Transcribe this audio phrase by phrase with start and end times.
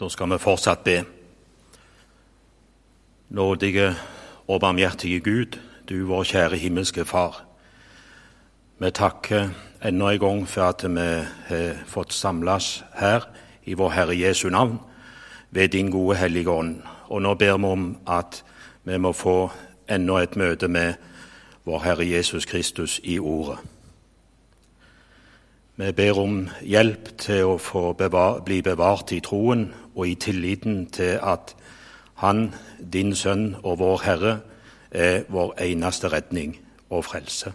[0.00, 1.02] Da skal vi fortsatt be.
[3.28, 3.94] Nådige
[4.48, 7.42] og barmhjertige Gud, du vår kjære himmelske Far.
[8.78, 9.50] Vi takker
[9.84, 11.04] enda en gang for at vi
[11.48, 13.28] har fått samles her
[13.64, 14.78] i vår Herre Jesu navn
[15.50, 16.80] ved din gode Hellige Ånd.
[17.08, 18.44] Og nå ber vi om at
[18.84, 19.50] vi må få
[19.88, 20.94] enda et møte med
[21.64, 23.58] vår Herre Jesus Kristus i Ordet.
[25.76, 30.86] Vi ber om hjelp til å få bevar, bli bevart i troen og i tilliten
[30.92, 31.54] til at
[32.20, 32.54] Han,
[32.92, 34.40] din Sønn og vår Herre,
[34.90, 36.58] er vår eneste redning
[36.90, 37.52] og frelse.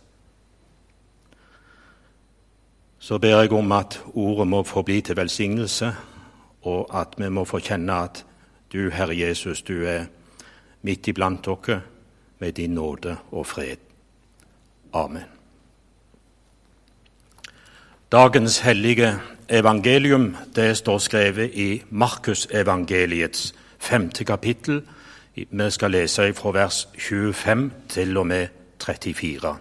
[3.00, 5.92] Så ber jeg om at ordet må få bli til velsignelse,
[6.62, 8.26] og at vi må få kjenne at
[8.74, 10.08] du, Herre Jesus, du er
[10.82, 11.82] midt iblant dere
[12.40, 13.78] med din nåde og fred.
[14.94, 15.35] Amen.
[18.16, 19.20] Dagens hellige
[19.50, 24.82] evangelium det står skrevet i Markusevangeliets femte kapittel.
[25.36, 28.48] Vi skal lese fra vers 25 til og med
[28.86, 29.58] 34.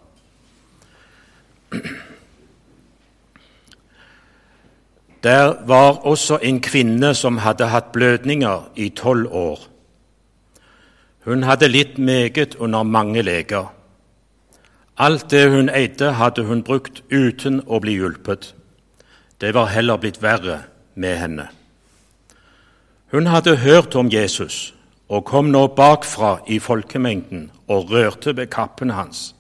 [5.23, 9.67] Der var også en kvinne som hadde hatt blødninger i tolv år.
[11.25, 13.74] Hun hadde litt meget under mange leger.
[14.97, 18.55] Alt det hun eide, hadde hun brukt uten å bli hjulpet.
[19.41, 20.61] Det var heller blitt verre
[20.95, 21.49] med henne.
[23.11, 24.75] Hun hadde hørt om Jesus
[25.09, 29.35] og kom nå bakfra i folkemengden og rørte ved kappen hans.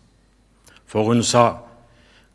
[0.86, 1.60] For hun sa,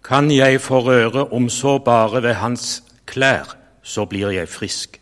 [0.04, 5.02] Kan jeg få røre om så bare ved hans klær, så blir jeg frisk.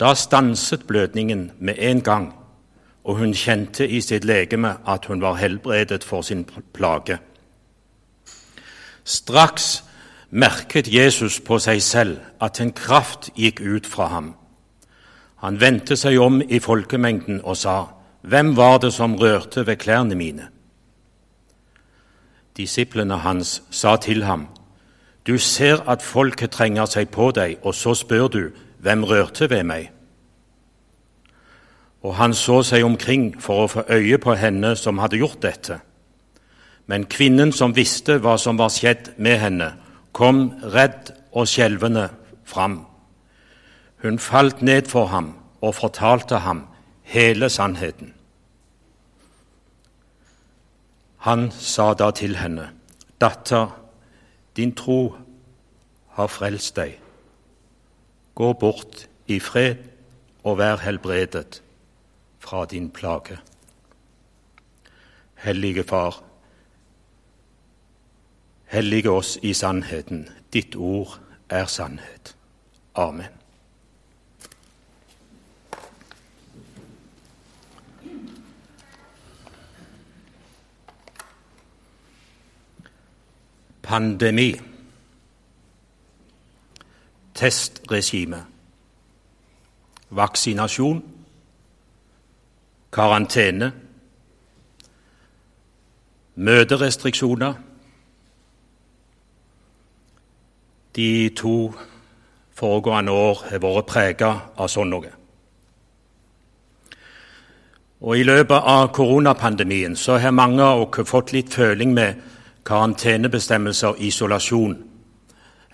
[0.00, 2.34] Da stanset blødningen med en gang,
[3.06, 7.18] og hun kjente i sitt legeme at hun var helbredet for sin plage.
[9.04, 9.84] Straks
[10.30, 14.34] merket Jesus på seg selv at en kraft gikk ut fra ham.
[15.38, 17.84] Han vendte seg om i folkemengden og sa,
[18.26, 20.48] Hvem var det som rørte ved klærne mine?
[22.56, 24.48] Disiplene hans sa til ham,
[25.26, 28.42] du ser at folket trenger seg på deg, og så spør du,
[28.78, 29.90] hvem rørte ved meg?
[32.06, 35.80] Og han så seg omkring for å få øye på henne som hadde gjort dette.
[36.86, 39.72] Men kvinnen som visste hva som var skjedd med henne,
[40.14, 42.06] kom redd og skjelvende
[42.46, 42.84] fram.
[44.04, 46.62] Hun falt ned for ham og fortalte ham
[47.10, 48.14] hele sannheten.
[51.26, 52.70] Han sa da til henne,
[53.20, 53.72] Datter,
[54.56, 55.16] din tro
[56.14, 57.00] har frelst deg.
[58.36, 59.80] Gå bort i fred
[60.44, 61.65] og vær helbredet
[62.46, 63.38] fra din plage.
[65.34, 66.22] Hellige Far,
[68.64, 70.28] hellige oss i sannheten.
[70.52, 72.36] Ditt ord er sannhet.
[72.94, 73.36] Amen.
[83.86, 84.60] pandemi,
[87.34, 88.46] testregime,
[90.10, 91.15] vaksinasjon,
[92.96, 93.72] karantene,
[96.36, 97.52] møterestriksjoner.
[100.96, 101.74] De to
[102.56, 105.12] foregående år har vært preget av sånn noe.
[108.00, 112.20] Og I løpet av koronapandemien så har mange av oss fått litt føling med
[112.64, 114.76] karantenebestemmelser og isolasjon.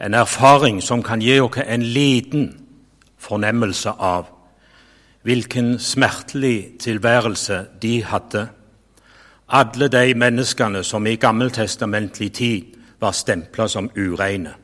[0.02, 2.48] En erfaring som kan gi oss en liten
[3.18, 4.41] fornemmelse av
[5.22, 8.48] hvilken smertelig tilværelse de hadde,
[9.48, 12.62] alle de menneskene som i gammeltestamentlig tid
[13.00, 14.54] var stempla som ureine.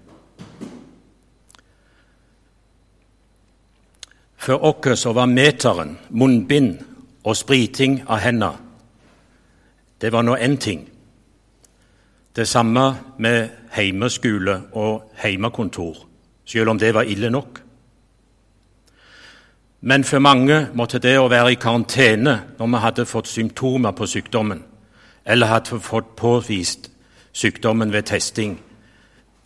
[4.36, 6.78] For oss så var meteren, munnbind
[7.24, 8.68] og spriting av hendene
[10.00, 10.88] det var nå én ting.
[12.36, 15.96] Det samme med heimeskole og heimekontor,
[16.44, 17.60] selv om det var ille nok.
[19.80, 24.06] Men for mange måtte det å være i karantene når vi hadde fått symptomer på
[24.06, 24.64] sykdommen,
[25.24, 26.90] eller hadde fått påvist
[27.32, 28.58] sykdommen ved testing,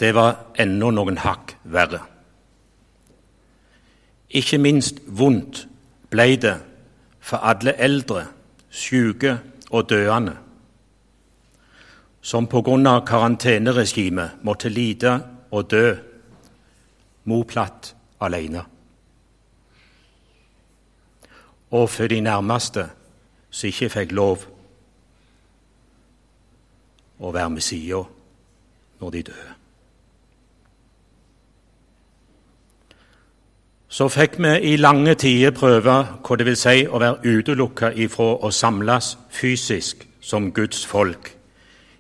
[0.01, 2.01] det var enda noen hakk verre.
[4.33, 5.67] Ikke minst vondt
[6.11, 6.55] ble det
[7.21, 8.25] for alle eldre,
[8.71, 9.37] syke
[9.71, 10.39] og døende
[12.23, 13.01] som pga.
[13.07, 15.21] karanteneregimet måtte lide
[15.51, 15.95] og dø
[17.25, 18.65] moplatt alene.
[21.73, 22.87] Og for de nærmeste
[23.51, 24.45] som ikke fikk lov
[27.23, 28.05] å være med sida
[29.01, 29.63] når de døde.
[33.93, 38.31] så fikk vi i lange tider prøve hva det vil si å være utelukka ifra
[38.41, 41.29] å samles fysisk som Guds folk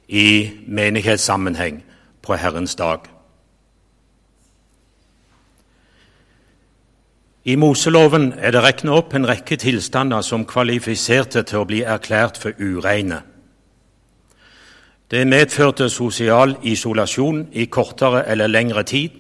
[0.08, 1.82] i menighetssammenheng
[2.24, 3.11] på Herrens dag.
[7.44, 12.36] I Moseloven er det regnet opp en rekke tilstander som kvalifiserte til å bli erklært
[12.38, 13.18] for ureine.
[15.10, 19.10] Det medførte sosial isolasjon i kortere eller lengre tid,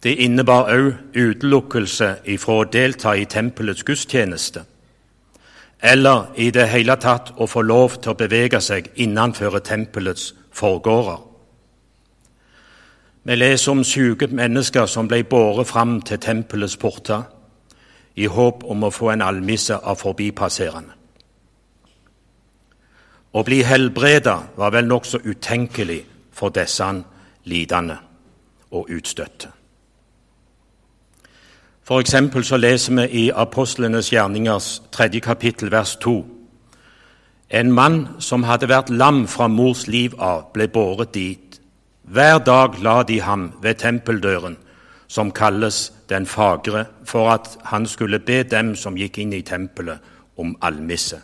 [0.00, 4.62] det innebar òg utelukkelse ifra å delta i tempelets gudstjeneste,
[5.82, 11.29] eller i det hele tatt å få lov til å bevege seg innenfor tempelets forgårder.
[13.22, 17.22] Vi leser om syke mennesker som ble båret fram til tempelets porter
[18.16, 20.96] i håp om å få en almisse av forbipasserende.
[23.30, 26.00] Å bli helbredet var vel nokså utenkelig
[26.34, 26.88] for disse
[27.44, 27.98] lidende
[28.70, 29.50] og utstøtte.
[31.90, 36.24] For eksempel så leser vi i Apostlenes gjerningers tredje kapittel, vers to.
[37.50, 41.49] En mann som hadde vært lam fra mors liv av, ble båret dit.
[42.10, 44.56] Hver dag la de ham ved tempeldøren,
[45.08, 49.98] som kalles Den fagre, for at han skulle be dem som gikk inn i tempelet,
[50.36, 51.20] om almisse.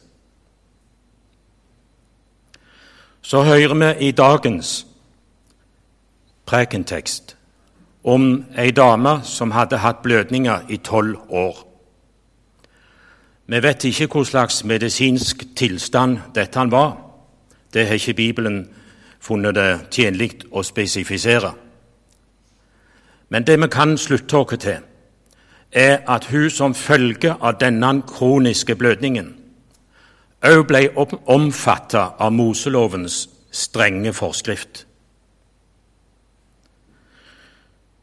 [3.23, 4.87] Så hører vi i dagens
[6.47, 7.37] prekentekst
[8.05, 11.67] om ei dame som hadde hatt blødninger i tolv år.
[13.47, 16.97] Vi vet ikke hva slags medisinsk tilstand dette var.
[17.75, 18.69] Det har ikke Bibelen
[19.26, 21.52] funnet det tjenlig å spesifisere.
[23.28, 24.84] Men det vi kan slutte oss til,
[25.73, 29.34] er at hun som følge av denne kroniske blødningen
[30.46, 30.82] òg ble
[31.26, 34.84] omfattet av Moselovens strenge forskrift.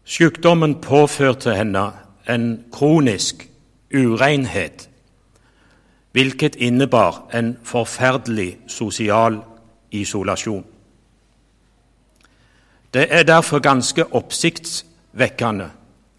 [0.04, 1.86] Sykdommen påførte henne
[2.28, 3.48] en kronisk
[3.94, 4.90] urenhet,
[6.12, 9.40] hvilket innebar en forferdelig sosial
[9.92, 10.66] isolasjon.
[12.94, 15.70] Det er derfor ganske oppsiktsvekkende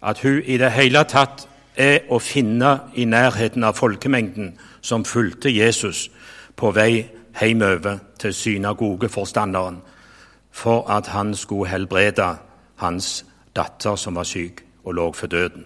[0.03, 5.49] at hun i det hele tatt er å finne i nærheten av folkemengden som fulgte
[5.49, 6.09] Jesus
[6.55, 7.05] på vei
[7.39, 9.81] hjemover til synagogeforstanderen
[10.51, 12.35] for at han skulle helbrede
[12.75, 13.25] hans
[13.55, 15.65] datter som var syk og lå for døden.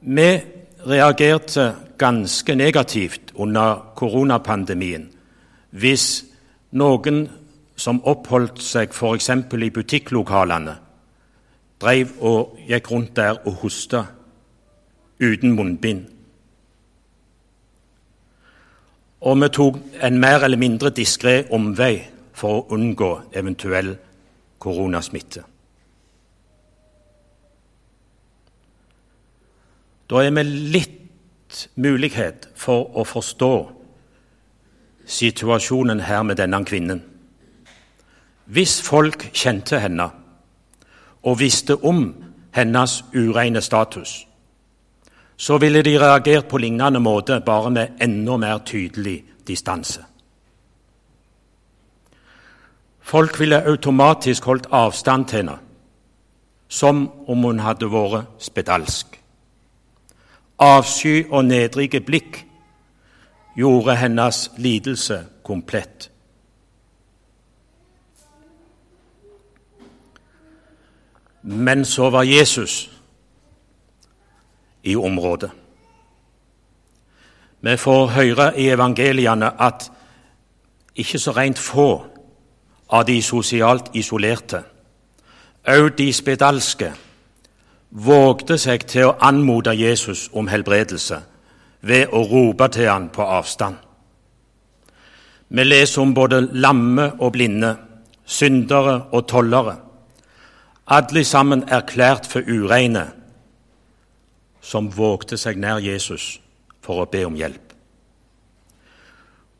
[0.00, 0.40] Vi
[0.86, 5.10] reagerte ganske negativt under koronapandemien
[5.70, 6.24] hvis
[6.72, 7.26] noen
[7.76, 9.30] som oppholdt seg f.eks.
[9.30, 10.76] i butikklokalene,
[11.80, 14.06] drev og gikk rundt der og hosta
[15.20, 16.06] uten munnbind.
[19.20, 22.04] Og vi tok en mer eller mindre diskré omvei
[22.36, 23.94] for å unngå eventuell
[24.60, 25.42] koronasmitte.
[30.06, 30.44] Da er vi
[30.76, 33.52] litt mulighet for å forstå
[35.06, 37.02] situasjonen her med denne kvinnen.
[38.46, 40.10] Hvis folk kjente henne
[41.26, 42.14] og visste om
[42.54, 44.26] hennes ureine status,
[45.36, 50.04] så ville de reagert på lignende måte, bare med enda mer tydelig distanse.
[53.00, 55.58] Folk ville automatisk holdt avstand til henne,
[56.68, 59.20] som om hun hadde vært spedalsk.
[60.58, 62.40] Avsky og nedrige blikk
[63.56, 66.10] gjorde hennes lidelse komplett.
[71.48, 72.90] Men så var Jesus
[74.82, 75.50] i området.
[77.60, 79.92] Vi får høre i evangeliene at
[80.96, 82.04] ikke så rent få
[82.90, 84.62] av de sosialt isolerte,
[85.66, 86.92] òg de spedalske,
[87.90, 91.20] vågde seg til å anmode Jesus om helbredelse
[91.86, 93.74] ved å rope til han på avstand.
[95.48, 97.76] Vi leser om både lamme og blinde,
[98.24, 99.76] syndere og tollere,
[100.86, 103.08] alle sammen erklært for ureine,
[104.60, 106.36] som vågte seg nær Jesus
[106.82, 107.62] for å be om hjelp.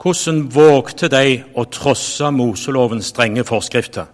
[0.02, 4.06] Hvordan vågte de å trosse Moselovens strenge forskrifter?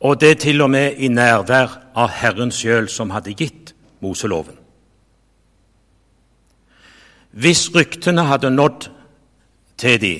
[0.00, 4.56] Og det til og med i nærvær av Herren sjøl, som hadde gitt Moseloven.
[7.30, 8.88] Hvis ryktene hadde nådd
[9.78, 10.14] til de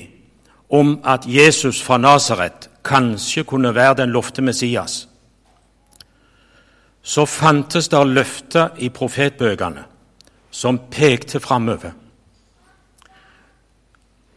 [0.71, 5.07] om at Jesus fra Nasaret kanskje kunne være den lovte Messias,
[7.01, 9.83] så fantes det løfter i profetbøkene
[10.51, 11.91] som pekte framover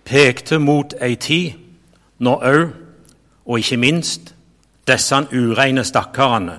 [0.04, 1.52] pekte mot ei tid
[2.18, 2.68] når òg,
[3.44, 4.35] og ikke minst,
[4.88, 6.59] disse ureine stakkarene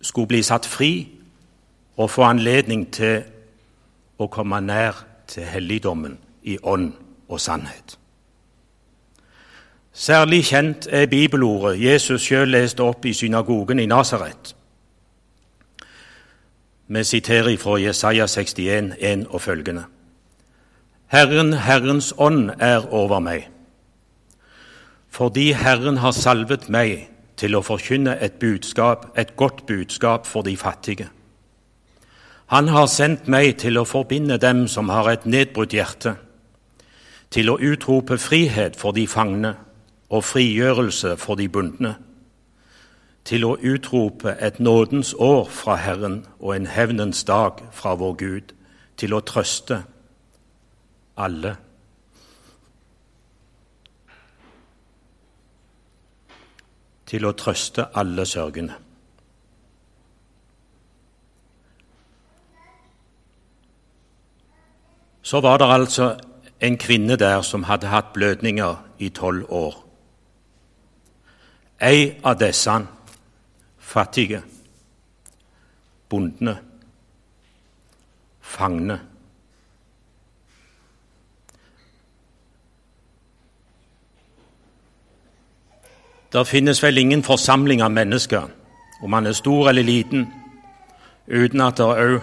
[0.00, 0.90] skulle bli satt fri
[1.96, 3.24] og få anledning til
[4.18, 6.92] å komme nær til helligdommen i ånd
[7.28, 7.98] og sannhet.
[9.98, 14.50] Særlig kjent er bibelordet Jesus sjøl leste opp i synagogen i Nasaret.
[16.92, 19.86] Vi siterer fra Jesaja 61, 1 og følgende.
[21.08, 23.48] Herren, Herrens ånd er over meg,
[25.08, 27.08] fordi Herren har salvet meg
[27.40, 31.08] til å forkynne et budskap, et godt budskap for de fattige.
[32.52, 36.18] Han har sendt meg til å forbinde dem som har et nedbrutt hjerte,
[37.30, 39.56] til å utrope frihet for de fangne
[40.10, 41.96] og frigjørelse for de bundne,
[43.26, 48.52] til å utrope et nådens år fra Herren og en hevnens dag fra vår Gud,
[48.96, 49.82] til å trøste
[51.16, 51.56] alle.
[57.06, 58.78] Til å trøste alle sørgende.
[65.26, 66.12] Så var det altså
[66.62, 69.85] en kvinne der som hadde hatt blødninger i tolv år.
[71.80, 72.72] Ei av disse
[73.78, 74.42] fattige,
[76.08, 76.56] bondene,
[78.40, 78.98] fangne.
[86.32, 88.48] Det finnes vel ingen forsamling av mennesker,
[89.02, 90.26] om man er stor eller liten,
[91.26, 92.18] uten at det òg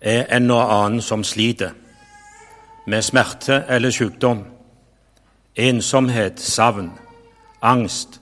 [0.00, 1.72] er en og annen som sliter
[2.86, 4.44] med smerte eller sykdom,
[5.56, 6.92] ensomhet, savn,
[7.62, 8.20] angst,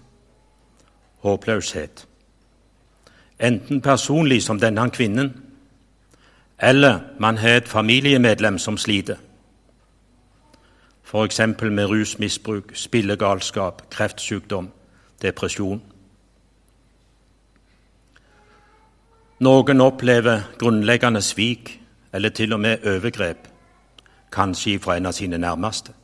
[1.18, 2.06] håpløshet.
[3.40, 5.42] Enten personlig som denne kvinnen,
[6.58, 9.16] eller man har et familiemedlem som sliter,
[11.04, 11.40] f.eks.
[11.62, 14.70] med rusmisbruk, spillegalskap, kreftsykdom,
[15.22, 15.82] depresjon.
[19.40, 21.80] Noen opplever grunnleggende svik
[22.12, 23.48] eller til og med overgrep,
[24.32, 25.97] kanskje fra en av sine nærmeste.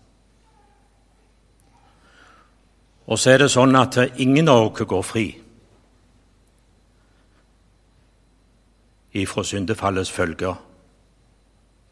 [3.07, 5.25] Og så er det sånn at ingen av oss går fri
[9.15, 10.57] ifra syndefallets følger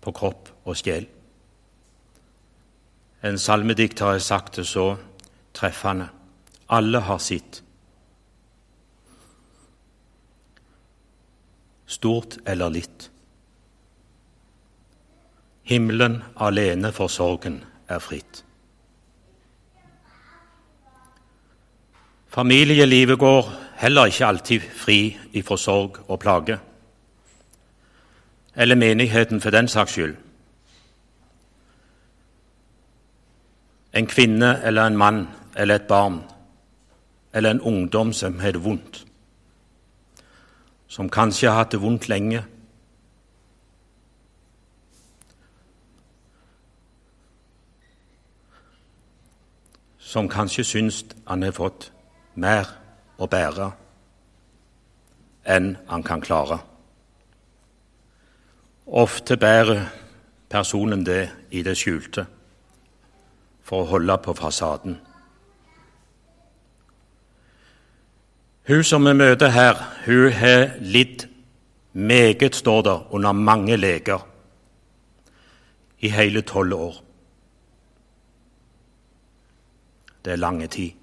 [0.02, 1.04] på kropp og sjel.
[3.22, 4.96] En salmedikter har sagt det så
[5.54, 6.08] treffende.
[6.68, 7.62] Alle har sitt.
[11.92, 13.10] stort eller litt.
[15.68, 18.42] Himmelen alene for sorgen er fritt.
[22.32, 26.58] Familielivet går heller ikke alltid fri ifra sorg og plage.
[28.56, 30.16] Eller menigheten, for den saks skyld.
[33.92, 36.22] En kvinne eller en mann eller et barn
[37.34, 39.04] eller en ungdom som har det vondt
[40.92, 42.42] som kanskje har hatt det vondt lenge.
[49.98, 51.88] Som kanskje syns han har fått
[52.34, 52.68] mer
[53.18, 53.70] å bære
[55.52, 56.58] enn han kan klare.
[58.86, 59.86] Ofte bærer
[60.50, 62.26] personen det i det skjulte
[63.62, 64.98] for å holde på fasaden.
[68.68, 71.26] Hun som vi møter her, hun har lidd
[71.92, 74.22] meget, står det, under mange leger
[75.98, 77.00] i hele tolv år.
[80.24, 81.01] Det er lange tid.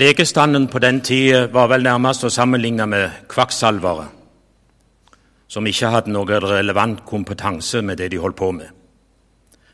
[0.00, 4.06] Legestanden på den tida var vel nærmest å sammenligne med kvakksalvere,
[5.44, 8.70] som ikke hadde noe relevant kompetanse med det de holdt på med.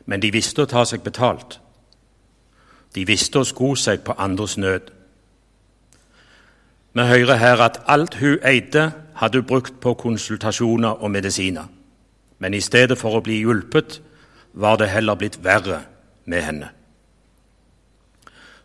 [0.03, 1.61] Men de visste å ta seg betalt.
[2.91, 4.91] De visste å sko seg på andres nød.
[6.91, 11.71] Vi hører her at alt hun eide, hadde hun brukt på konsultasjoner og medisiner.
[12.39, 14.01] Men i stedet for å bli hjulpet,
[14.53, 15.85] var det heller blitt verre
[16.25, 16.76] med henne.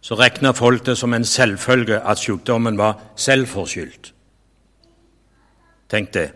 [0.02, 4.14] Så regna folk det som en selvfølge at sykdommen var selvforskyldt.
[5.88, 6.32] Tenk det.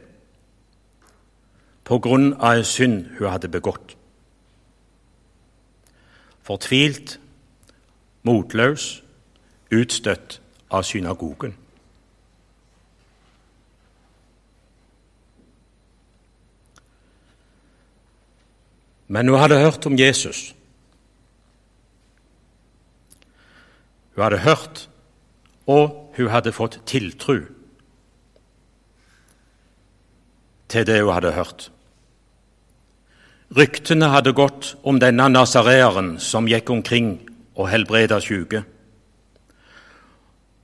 [1.85, 3.97] På grunn av en synd hun hadde begått.
[6.47, 7.19] Fortvilt
[8.23, 9.03] motløs,
[9.71, 11.57] utstøtt av synagogen.
[19.07, 20.56] Men hun hadde hørt om Jesus.
[24.17, 24.89] Hun hadde hørt,
[25.67, 27.37] og hun hadde fått tiltro
[30.69, 31.71] til det hun hadde hørt.
[33.57, 37.13] Ryktene hadde gått om denne nasareeren som gikk omkring
[37.55, 38.65] og helbreda syke.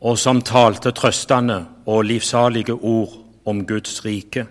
[0.03, 3.13] og som talte trøstende og livsalige ord
[3.47, 4.47] om Guds rike.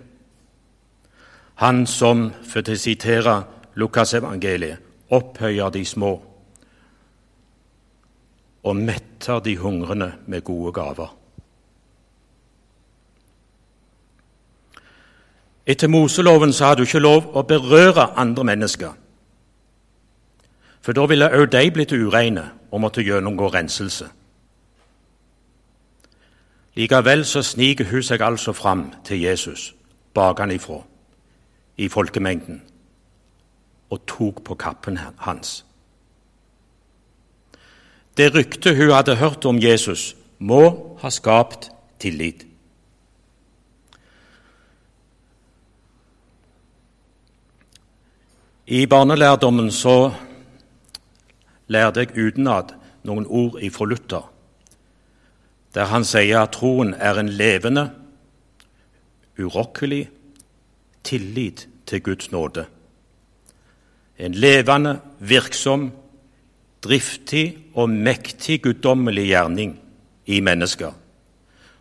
[1.56, 3.44] Han som, for å sitere
[3.76, 4.80] Lukasevangeliet,
[5.12, 6.14] opphøyer de små
[8.64, 11.18] og metter de hungrende med gode gaver.
[15.66, 18.94] Etter Moseloven så har du ikke lov å berøre andre mennesker.
[20.82, 24.10] For da ville òg de blitt ureine og måtte gjennomgå renselse.
[26.76, 29.74] Likevel så sniker hun seg altså fram til Jesus
[30.14, 30.82] bakenifra
[31.78, 32.62] i folkemengden
[33.90, 35.66] og tok på kappen hans.
[38.18, 42.46] Det ryktet hun hadde hørt om Jesus, må ha skapt tillit.
[48.72, 50.12] I barnelærdommen så
[51.68, 54.28] lærte jeg utenat noen ord ifra Luther,
[55.76, 57.90] der han sier at troen er en levende,
[59.40, 60.06] urokkelig
[61.04, 62.66] tillit til Guds nåde.
[64.20, 65.90] En levende, virksom,
[66.84, 69.76] driftig og mektig guddommelig gjerning
[70.26, 70.92] i mennesker,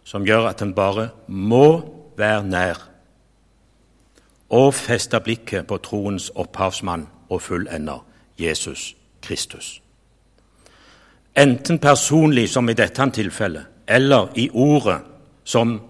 [0.04, 1.80] som gjør at en bare må
[2.18, 2.86] være nær
[4.50, 8.04] og feste blikket på troens opphavsmann og fullender,
[8.38, 9.82] Jesus Kristus.
[11.36, 14.98] Enten personlig, som i dette tilfellet, eller i ordet,
[15.44, 15.80] som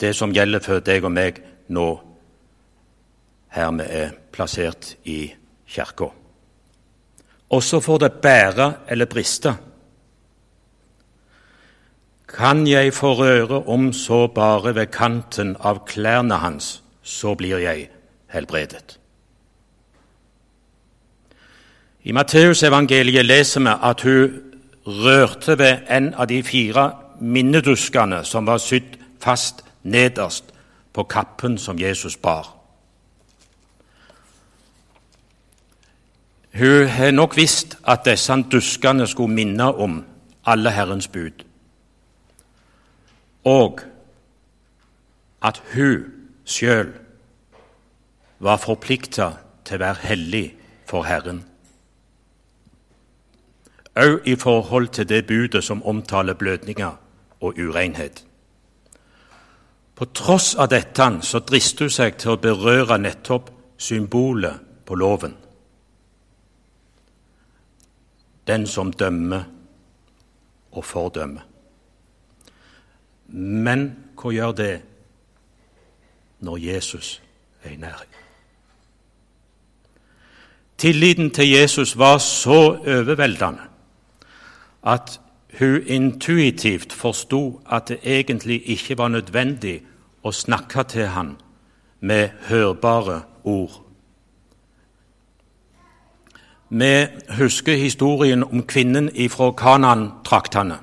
[0.00, 1.86] det som gjelder for deg og meg nå,
[3.54, 5.30] her vi er plassert i
[5.66, 6.10] kirka.
[7.54, 9.54] Og så får det bære eller briste.
[12.28, 17.88] Kan jeg røre om så bare ved kanten av klærne hans, så blir jeg
[18.34, 18.98] helbredet.
[22.04, 24.34] I Matteusevangeliet leser vi at hun
[24.86, 26.90] rørte ved en av de fire
[27.20, 30.50] minneduskene som var sydd fast nederst
[30.92, 32.53] på kappen som Jesus bar.
[36.54, 40.04] Hun har nok visst at disse duskene skulle minne om
[40.46, 41.42] alle Herrens bud,
[43.44, 43.80] og
[45.42, 46.04] at hun
[46.44, 46.92] sjøl
[48.38, 49.30] var forplikta
[49.64, 50.44] til å være hellig
[50.86, 51.42] for Herren.
[53.98, 56.92] Òg i forhold til det budet som omtaler blødninger
[57.40, 58.24] og urenhet.
[59.94, 65.43] På tross av dette så drister hun seg til å berøre nettopp symbolet på loven.
[68.46, 69.44] Den som dømmer
[70.72, 71.42] og fordømmer.
[73.28, 73.86] Men
[74.20, 74.74] hva gjør det
[76.44, 77.22] når Jesus
[77.64, 78.20] er i nærheten.
[80.78, 83.62] Tilliten til Jesus var så overveldende
[84.84, 85.20] at
[85.58, 89.78] hun intuitivt forsto at det egentlig ikke var nødvendig
[90.24, 91.36] å snakke til han
[92.00, 93.83] med hørbare ord.
[96.76, 100.80] Vi husker historien om kvinnen ifra Kanan-traktene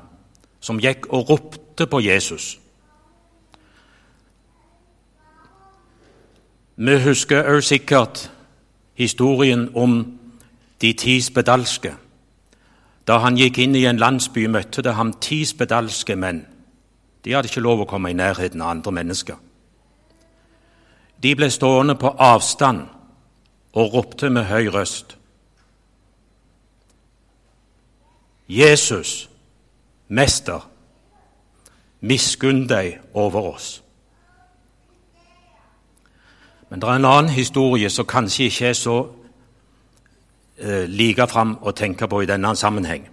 [0.63, 2.59] som gikk og ropte på Jesus.
[6.75, 8.31] Vi husker også sikkert
[8.95, 10.19] historien om
[10.81, 11.93] de ti spedalske.
[13.07, 16.45] Da han gikk inn i en landsby, møtte det ham ti spedalske menn.
[17.25, 19.35] De hadde ikke lov å komme i nærheten av andre mennesker.
[21.23, 22.87] De ble stående på avstand
[23.73, 25.17] og ropte med høy røst.
[28.51, 29.29] Jesus,
[30.07, 30.69] Mester,
[32.01, 33.69] miskunn deg over oss.
[36.69, 38.97] Men det er en annen historie som kanskje ikke er så
[40.57, 43.07] eh, like fram å tenke på i denne sammenheng.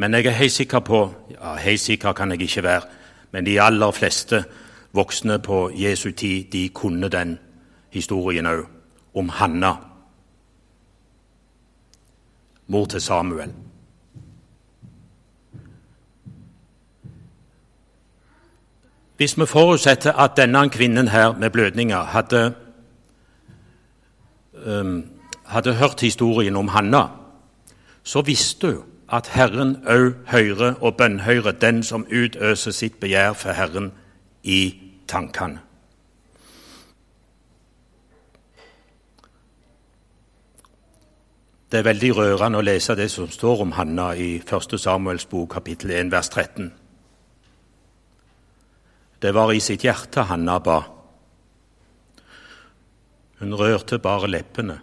[0.00, 2.88] Men jeg er helt sikker på ja, Helt sikker kan jeg ikke være,
[3.32, 4.44] men de aller fleste
[4.96, 7.38] voksne på Jesu tid de kunne den
[7.92, 8.64] historien òg,
[9.14, 9.76] om Hanna,
[12.68, 13.67] mor til Samuel.
[19.18, 22.54] Hvis vi forutsetter at denne kvinnen her med blødninger hadde,
[24.66, 25.10] um,
[25.46, 27.02] hadde hørt historien om Hanna,
[28.02, 33.52] så visste hun at Herren òg hører og bønnhører den som utøser sitt begjær for
[33.52, 33.92] Herren
[34.44, 34.74] i
[35.08, 35.58] tankene.
[41.72, 44.78] Det er veldig rørende å lese det som står om Hanna i 1.
[44.80, 46.70] Samuels bok, kapittel 1, vers 13.
[49.22, 50.78] Det var i sitt hjerte Hanna ba.
[53.38, 54.78] Hun rørte bare leppene,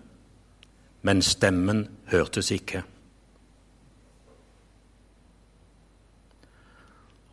[1.08, 2.84] men stemmen hørtes ikke.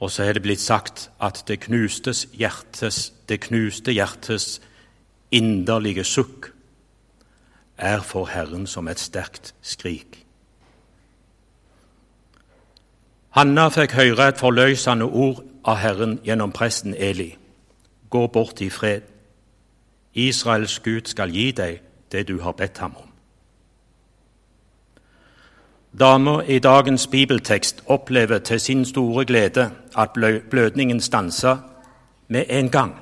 [0.03, 1.61] Og så er det blitt sagt at det,
[2.35, 4.61] hjertes, det knuste hjertes
[5.31, 6.51] inderlige sukk
[7.79, 10.19] er for Herren som et sterkt skrik.
[13.33, 17.37] Hanna fikk høre et forløsende ord av Herren gjennom presten Eli.
[18.11, 19.03] Gå bort i fred.
[20.15, 21.81] Israels Gud skal gi deg
[22.13, 23.09] det du har bedt ham om.
[25.99, 30.11] Damer i dagens bibeltekst opplever til sin store glede at
[30.51, 31.57] blødningen stansa
[32.29, 32.95] med en gang.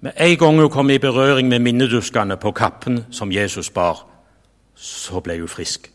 [0.00, 4.06] Med en gang hun kom i berøring med minneduskene på kappen som Jesus bar,
[4.74, 5.92] så ble hun frisk.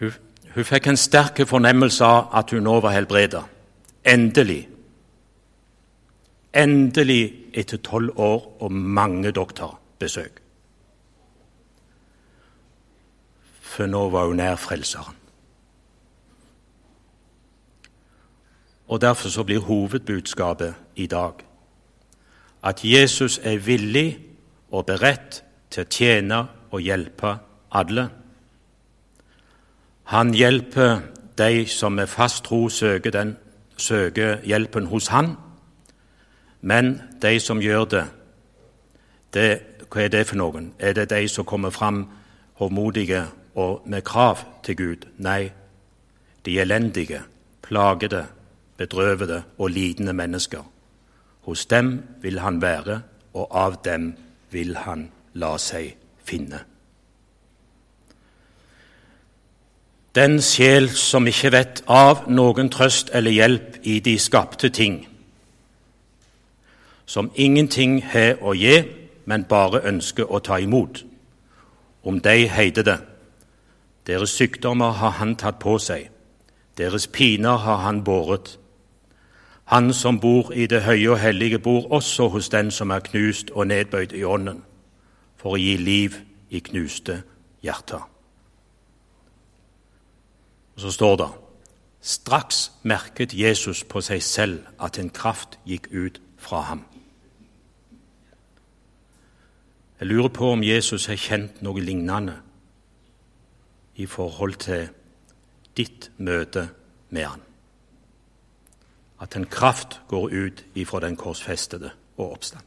[0.00, 0.12] Hun,
[0.54, 3.44] hun fikk en sterk fornemmelse av at hun nå var helbredet.
[4.04, 4.68] Endelig.
[6.54, 7.22] Endelig
[7.54, 10.42] etter tolv år og mange doktorbesøk.
[13.78, 15.14] for nå var hun nær Frelseren.
[18.88, 21.32] Og Derfor så blir hovedbudskapet i dag
[22.64, 24.18] at Jesus er villig
[24.70, 26.40] og beredt til å tjene
[26.72, 27.36] og hjelpe
[27.70, 28.08] alle.
[30.08, 31.00] Han hjelper
[31.38, 33.36] de som med fast tro søker, den,
[33.76, 35.36] søker hjelpen hos Han,
[36.60, 38.04] men de som gjør det,
[39.34, 39.50] det,
[39.92, 40.72] hva er det for noen?
[40.78, 42.06] Er det de som kommer fram
[42.58, 45.06] hovmodige og med krav til Gud.
[45.18, 45.50] Nei,
[46.44, 47.20] de elendige,
[47.62, 48.26] plagede,
[48.76, 50.62] bedrøvede og lidende mennesker.
[51.40, 53.00] Hos dem vil han være,
[53.34, 54.14] og av dem
[54.50, 55.94] vil han la seg
[56.24, 56.64] finne.
[60.18, 65.04] Den sjel som ikke vet av noen trøst eller hjelp i de skapte ting,
[67.06, 68.80] som ingenting har å gi,
[69.30, 71.04] men bare ønsker å ta imot.
[72.02, 72.98] Om de heter det
[74.08, 76.08] deres sykdommer har han tatt på seg,
[76.80, 78.56] deres piner har han båret.
[79.70, 83.54] Han som bor i det høye og hellige, bor også hos den som er knust
[83.54, 84.64] og nedbøyd i ånden,
[85.36, 86.16] for å gi liv
[86.50, 87.22] i knuste
[87.62, 88.17] hjerter.
[90.78, 91.26] Og så står det
[92.00, 96.84] straks merket Jesus på seg selv at en kraft gikk ut fra ham.
[99.98, 102.36] Jeg lurer på om Jesus har kjent noe lignende
[103.98, 104.86] i forhold til
[105.74, 106.68] ditt møte
[107.10, 107.42] med Han.
[109.18, 112.62] At en kraft går ut ifra den korsfestede og oppstand.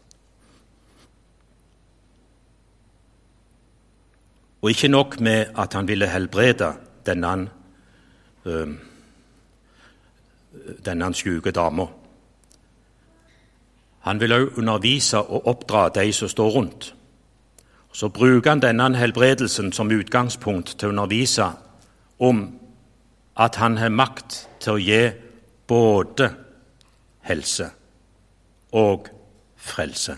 [4.61, 6.73] Og ikke nok med at han ville helbrede
[7.07, 7.47] denne,
[10.85, 11.87] denne sjuke dama.
[14.01, 16.95] Han vil også undervise og oppdra de som står rundt.
[17.93, 21.51] Så bruker han denne helbredelsen som utgangspunkt til å undervise
[22.19, 22.45] om
[23.37, 25.01] at han har makt til å gi
[25.67, 26.31] både
[27.27, 27.69] helse
[28.71, 29.09] og
[29.55, 30.15] frelse.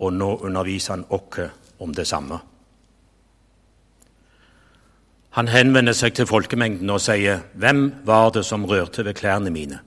[0.00, 1.40] Og nå underviser han oss
[1.80, 2.38] om det samme.
[5.30, 9.78] Han henvender seg til folkemengden og sier, 'Hvem var det som rørte ved klærne mine?'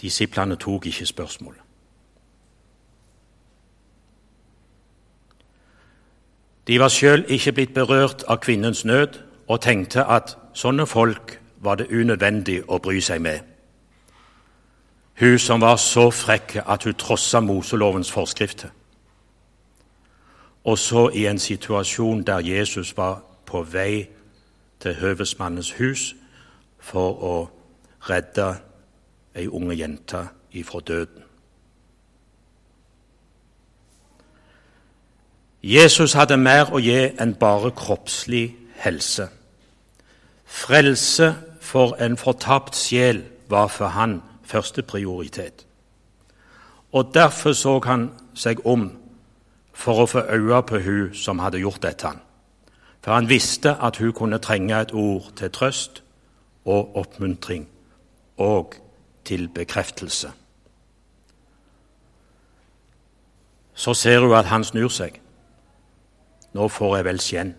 [0.00, 1.60] Disiplene tok ikke spørsmålet.
[6.66, 11.74] De var sjøl ikke blitt berørt av kvinnens nød og tenkte at sånne folk var
[11.74, 13.40] det unødvendig å bry seg med.
[15.20, 18.70] Hun som var så frekk at hun trossa Moselovens forskrifter.
[20.64, 24.08] Og så i en situasjon der Jesus var på vei
[24.80, 26.14] til høvesmannens hus
[26.78, 27.34] for å
[28.10, 28.54] redde
[29.34, 31.22] ei unge jente ifra døden.
[35.62, 39.28] Jesus hadde mer å gi enn bare kroppslig helse.
[40.44, 45.66] Frelse for en fortapt sjel var for han første prioritet.
[46.92, 48.99] Og Derfor så han seg om
[49.80, 52.12] for å få øye på hun som hadde gjort dette.
[53.00, 56.02] For han visste at hun kunne trenge et ord til trøst
[56.68, 57.64] og oppmuntring
[58.36, 58.76] og
[59.24, 60.32] til bekreftelse.
[63.74, 65.16] Så ser hun at han snur seg.
[66.52, 67.54] Nå får jeg vel skjenn.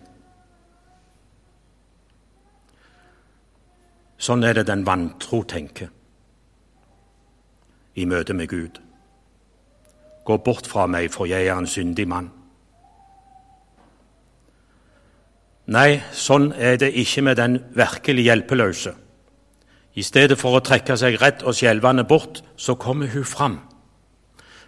[4.22, 5.90] Sånn er det den vantro tenker
[7.98, 8.78] i møte med Gud.
[10.24, 12.30] Gå bort fra meg, for jeg er en syndig mann.
[15.72, 18.94] Nei, sånn er det ikke med den virkelig hjelpeløse.
[19.94, 23.60] I stedet for å trekke seg rett og skjelvende bort, så kommer hun fram,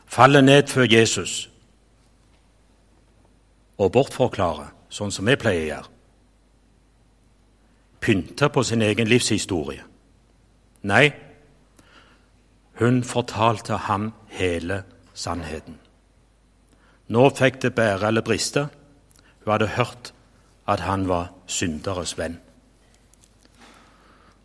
[0.07, 1.49] faller ned før Jesus,
[3.79, 5.91] og bortforklare sånn som vi pleier å gjøre.
[8.05, 9.83] Pynte på sin egen livshistorie.
[10.85, 11.07] Nei,
[12.79, 14.83] hun fortalte ham hele
[15.15, 15.79] sannheten.
[17.09, 18.69] Nå fikk det bære eller briste.
[19.45, 20.13] Hun hadde hørt
[20.69, 22.39] at han var synderes venn.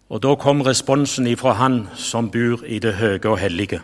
[0.09, 3.81] Og da kom responsen ifra han som bor i det høye og hellige.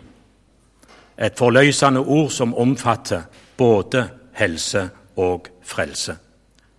[1.18, 3.22] Et forløsende ord som omfatter
[3.56, 6.16] både helse og frelse.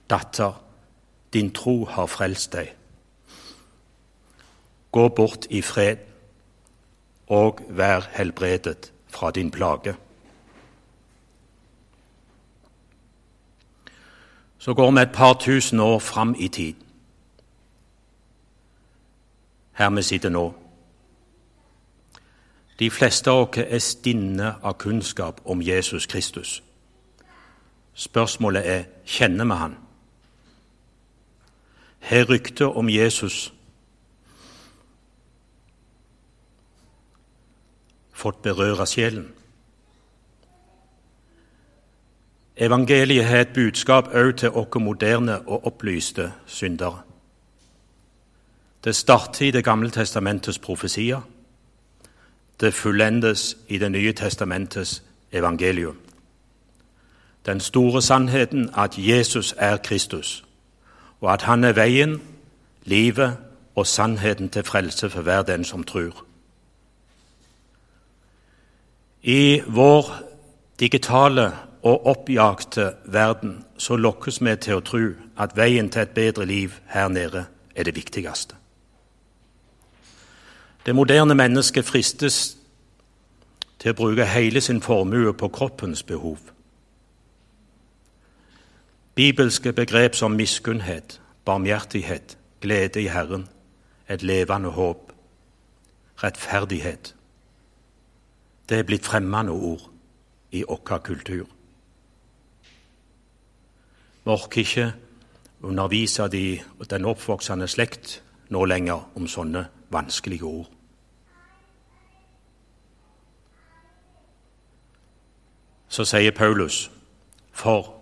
[0.09, 0.61] Datter,
[1.33, 2.73] din tro har frelst deg.
[4.91, 5.97] Gå bort i fred
[7.27, 9.95] og vær helbredet fra din plage.
[14.57, 16.73] Så går vi et par tusen år fram i tid.
[19.71, 20.53] Her vi sitter nå.
[22.79, 26.63] De fleste av oss er stinne av kunnskap om Jesus Kristus.
[27.93, 29.77] Spørsmålet er kjenner vi han?
[31.99, 33.53] Har ryktet om Jesus
[38.17, 39.27] fått berøre sjelen?
[42.57, 47.03] Evangeliet har et budskap òg til oss moderne og opplyste syndere.
[48.83, 51.21] Det starter i Det gamle testamentets profesier.
[52.59, 55.97] Det fullendes i Det nye testamentets evangelium.
[57.45, 60.45] Den store sannheten at Jesus er Kristus,
[61.21, 62.21] og at han er veien,
[62.83, 63.37] livet
[63.75, 66.26] og sannheten til frelse for hver den som tror.
[69.23, 70.11] I vår
[70.79, 71.51] digitale
[71.81, 75.01] og oppjagte verden så lokkes vi til å tro
[75.37, 78.55] at veien til et bedre liv her nede er det viktigste.
[80.85, 82.57] Det moderne mennesket fristes
[83.79, 86.37] til å bruke hele sin formue på kroppens behov.
[89.15, 93.47] Bibelske begrep som miskunnhet, barmhjertighet, glede i Herren,
[94.09, 95.11] et levende håp,
[96.23, 97.16] rettferdighet
[98.69, 99.89] Det er blitt fremmede ord
[100.51, 101.47] i vår kultur.
[104.23, 104.93] Vi orker ikke
[105.61, 110.67] undervise de, den oppvoksende slekt nå lenger om sånne vanskelige ord.
[115.87, 116.91] Så sier Paulus,
[117.51, 117.93] for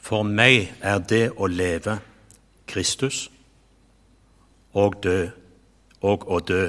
[0.00, 2.00] for meg er det å leve
[2.66, 3.28] Kristus
[4.74, 5.28] og dø
[6.02, 6.64] og å dø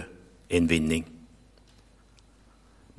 [0.52, 1.08] en vinning.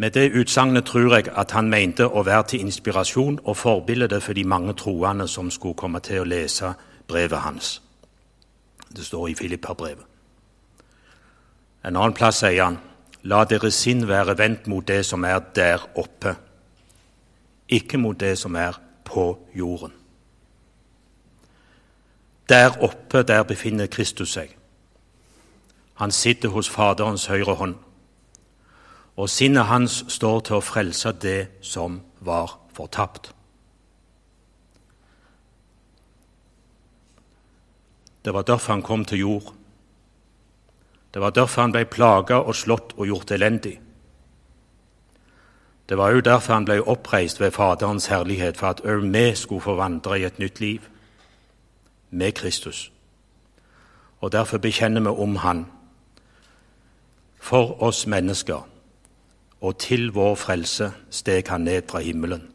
[0.03, 4.35] Med det utsagnet tror jeg at han mente å være til inspirasjon og forbilde for
[4.35, 6.73] de mange troende som skulle komme til å lese
[7.07, 7.69] brevet hans.
[8.91, 10.09] Det står i Filippa-brevet.
[11.87, 12.81] En annen plass sier han
[13.31, 16.35] La deres sinn være vendt mot det som er der oppe,
[17.69, 19.95] ikke mot det som er på jorden.
[22.49, 24.51] Der oppe, der befinner Kristus seg.
[25.95, 27.79] Han sitter hos Faderens høyre hånd
[29.17, 33.33] og sinnet hans står til å frelse det som var fortapt.
[38.25, 39.53] Det var derfor han kom til jord.
[41.15, 43.81] Det var derfor han ble plaga og slått og gjort elendig.
[45.89, 49.61] Det var òg derfor han ble oppreist ved Faderens herlighet, for at òg vi skulle
[49.61, 50.89] få vandre i et nytt liv
[52.11, 52.93] med Kristus.
[54.21, 55.67] Og derfor bekjenner vi om Han
[57.41, 58.72] for oss mennesker
[59.63, 62.49] og til vår frelse steg han ned fra himmelen.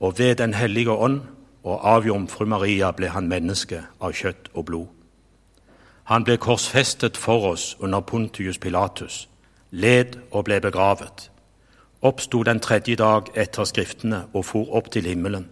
[0.00, 1.20] Og ved Den hellige ånd
[1.64, 4.86] og av jomfru Maria ble han menneske av kjøtt og blod.
[6.04, 9.28] Han ble korsfestet for oss under Pontius Pilatus,
[9.70, 11.30] led og ble begravet,
[12.02, 15.48] oppsto den tredje dag etter Skriftene og for opp til himmelen.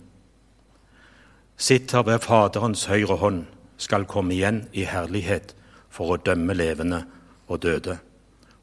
[1.57, 3.45] Sitter ved Faderens høyre hånd,
[3.77, 5.55] skal komme igjen i herlighet
[5.91, 7.05] for å dømme levende
[7.47, 7.99] og døde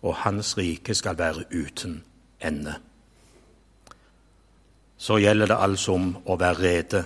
[0.05, 2.03] og hans rike skal være uten
[2.41, 2.75] ende.
[4.97, 7.03] Så gjelder det altså om å være rede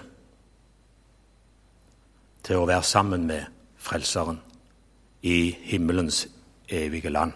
[2.44, 3.48] til å være sammen med
[3.80, 4.42] Frelseren
[5.24, 6.28] i himmelens
[6.68, 7.34] evige land.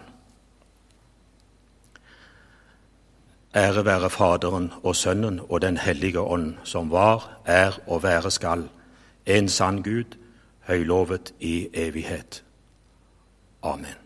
[3.54, 8.68] Ære være Faderen og Sønnen og Den hellige ånd, som var, er og være skal,
[9.26, 10.18] en sann Gud,
[10.66, 12.42] høylovet i evighet.
[13.62, 14.03] Amen.